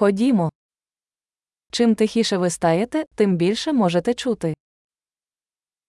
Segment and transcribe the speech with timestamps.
[0.00, 0.50] Ходімо.
[1.70, 4.54] Чим тихіше ви стаєте, тим більше можете чути.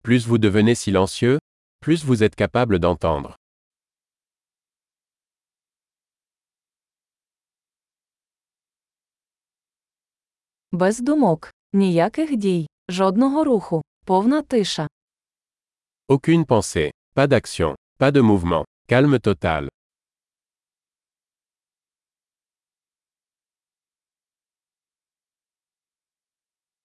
[0.04, 1.40] Plus vous devenez silencieux,
[1.82, 3.36] plus vous êtes capable d'entendre.
[10.72, 14.88] Без думок, ніяких дій, жодного руху, повна тиша.
[16.08, 19.70] Aucune pensée, pas d'action, pas de mouvement, calme total.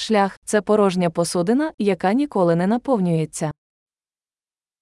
[0.00, 3.52] Шлях це порожня посудина, яка ніколи не наповнюється.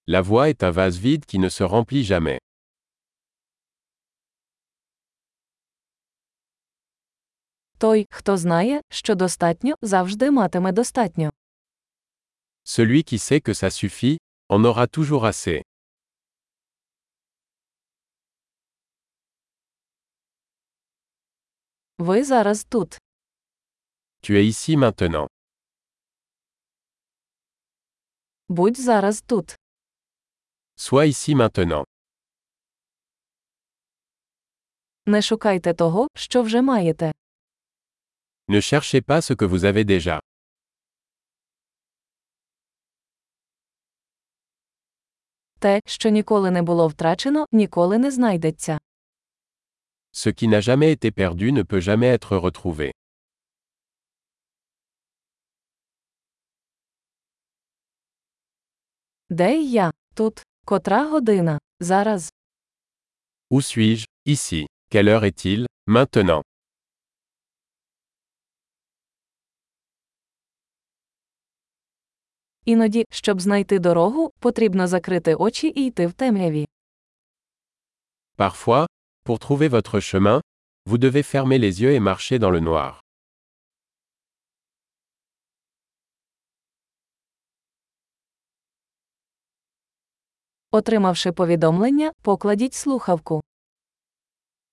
[0.08, 2.38] La voie est un vase vide qui ne se remplit jamais.
[7.78, 11.30] Той, хто знає, що достатньо, завжди матиме достатньо.
[12.64, 15.62] Celui qui sait que ça suffit, en aura toujours assez.
[21.98, 22.98] Ви зараз тут.
[24.22, 25.26] Tu es ici maintenant.
[28.48, 29.56] Будь зараз тут.
[30.76, 31.84] Sois ici maintenant.
[35.06, 37.12] Не шукайте того, що вже маєте.
[38.48, 40.20] Ne cherchez pas ce que vous avez déjà.
[45.58, 48.78] Те, що ніколи не було втрачено, ніколи не знайдеться.
[50.12, 52.92] Ce qui n'a jamais été perdu ne peut jamais être retrouvé.
[59.30, 59.90] Де я?
[60.14, 60.42] Тут.
[60.64, 61.58] Котра година?
[61.80, 62.32] Зараз.
[63.50, 64.66] Où suis-je Ici.
[64.90, 66.42] Quelle heure est-il Maintenant.
[72.64, 76.68] Іноді, щоб знайти дорогу, потрібно закрити очі і йти в темряві.
[78.36, 78.86] Parfois,
[79.24, 80.40] pour trouver votre chemin,
[80.86, 83.00] vous devez fermer les yeux et marcher dans le noir.
[90.70, 93.40] Отримавши повідомлення, покладіть слухавку.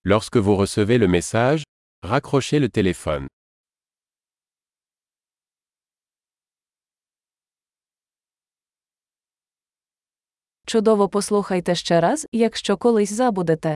[0.05, 1.63] Lorsque vous recevez le message,
[2.03, 3.27] raccrochez le téléphone.
[10.65, 13.75] Чудово послухайте ще раз, якщо колись забудете.